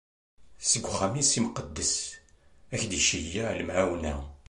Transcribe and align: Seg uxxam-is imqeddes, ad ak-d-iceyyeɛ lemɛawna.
Seg 0.69 0.83
uxxam-is 0.89 1.31
imqeddes, 1.39 1.95
ad 2.73 2.73
ak-d-iceyyeɛ 2.79 3.47
lemɛawna. 3.59 4.15